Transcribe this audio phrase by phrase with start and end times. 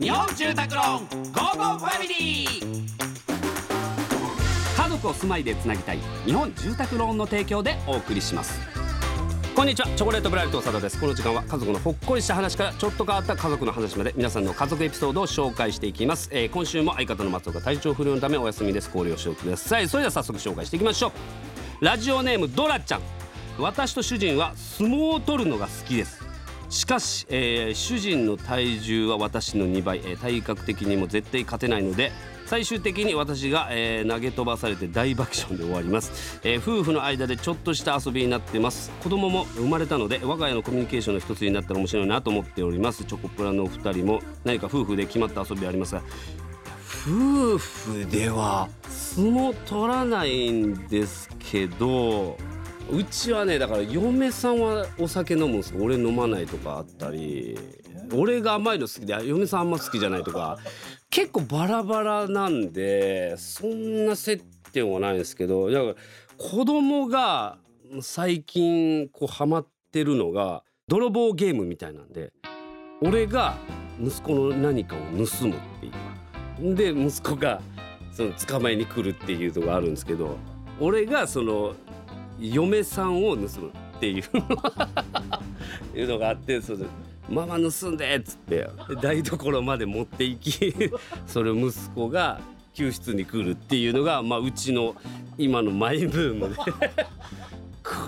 [0.00, 2.86] 日本住宅ローンゴーゴーファミリー。
[4.76, 8.58] 家族を住まいでつなぎたい日本住宅ローンの提供でお送りします。
[9.54, 11.00] こんにちはチョコレートプラネット長田です。
[11.00, 18.90] この時間は家族のほっこりした話からちょっと変わった家族の話まで皆さんの家族エピソードを紹介していきます、えー、今週も相方の松尾が体調不良のためお休みです。
[18.90, 21.12] 考慮してくださいそれでは早速紹介していきましょ
[21.80, 21.84] う。
[21.84, 23.00] ラジオネームドラちゃん。
[23.58, 26.25] 私と主人は相撲を取るのが好きです。
[26.68, 32.12] しかし、えー、主人の体重は私の2倍、えー、体格的にも絶対勝てないので
[32.46, 38.90] 最終的に私が、えー、投げ飛ばされて大爆笑で終わります、えー、夫婦の間でちょっとした遊びになってます。
[39.02, 43.04] 子供も生まれたので我が家のコミュニケーションの一つになったら面白いなと思っております。
[43.04, 46.02] チョコプラのお二人も何か夫婦で決まった遊びありますか？
[47.08, 52.36] 夫婦では相撲取らないんですけど
[52.90, 57.58] うちはねだから嫁さんはお酒飲むんです俺飲まないとかあったり
[58.14, 60.58] 俺が甘いの好きで嫁さんあんま好きじゃないとか
[61.10, 65.94] 結構バラバラなんでそんな接点はないんですけどだから
[66.38, 67.58] 子供が
[68.00, 72.32] 最近こうハマってるのが泥棒ゲームみたいなんで
[73.00, 73.56] 俺が
[74.00, 76.74] 息子の何かを盗むっていう。
[76.74, 77.60] で息子が
[78.12, 80.38] その捕まえに来るっていうのがあるんですけど
[80.80, 81.74] 俺がその
[82.40, 84.22] 嫁さんを盗むっていう。
[85.98, 86.80] いうのがあってそれ
[87.28, 88.68] ママ盗んで!」っつって。
[89.00, 90.74] 台所まで持っていき
[91.26, 92.40] それ息子が
[92.74, 94.94] 救出に来るっていうのが、まあ、うちの
[95.38, 96.56] 今のマイブームで。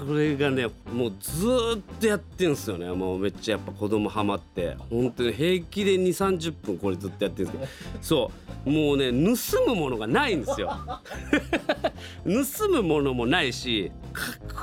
[0.06, 1.46] これがねもうず
[1.78, 2.90] っとやってんすよね。
[2.92, 4.76] もうめっちゃやっぱ子供ハマって。
[4.90, 8.02] 本当に平気で2 3 0分これずっとやってるんですけど。
[8.02, 8.30] そ
[8.66, 8.70] う。
[8.70, 10.70] もうね盗むものがないんですよ。
[12.24, 13.90] 盗むものもないし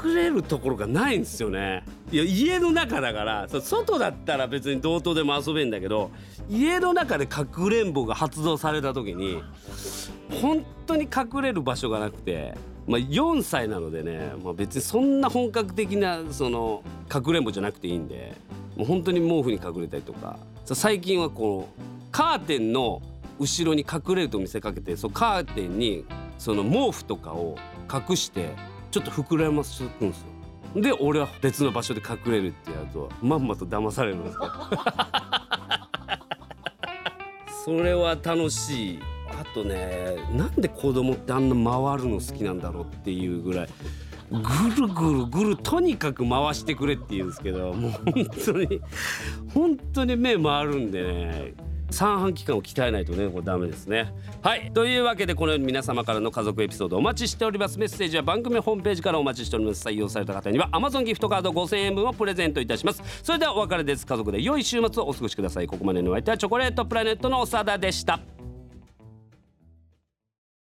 [0.03, 1.83] 隠れるところがないんですよね。
[2.11, 6.11] いや家の中だから外だったら別にどうとでも遊べんだけど
[6.49, 9.41] 家の中でかくれんぼが発動された時に
[10.29, 12.55] 本当に隠れる場所がなくて。
[12.87, 18.35] まあ、4歳なのでね、まあ、別にそんな本格的なそのかくれんぼじゃなくていいんで
[18.75, 23.01] もう本当に毛布に隠れたりとか最近はこうカーテンの
[23.39, 26.05] 後ろに隠れると見せかけてそのカーテンに
[26.37, 27.57] その毛布とかを
[27.91, 28.53] 隠して
[28.91, 30.81] ちょっと膨らますんですよ。
[30.81, 34.51] で俺は別の場所で隠れるってやるとまんまと騙されるんですよ。
[37.65, 38.99] それは楽しい
[39.51, 43.67] あとねなんで子供ってあんな回るの好きなんだろうっていうぐらい
[44.31, 48.81] ぐるぐるぐるとにかく回してくれって言うんですけどもう本当に
[49.53, 51.53] 本当に目回るんでね
[51.91, 54.11] 三半規管を鍛えないとねこれダメですね。
[54.41, 57.77] はいというわけでこのように皆様からの家族エピソードお待ちしております。
[57.77, 59.87] メッセージは番組ホームページからお待ちしております。
[59.87, 63.03] 採用された方には Amazon ギフトカード5000円分をプレゼントいたします。
[63.23, 64.05] それではお別れです。
[64.05, 65.67] 家族で良い週末をお過ごしください。
[65.67, 68.19] ここまでのお相手はチョコレートプラネットの長田でした。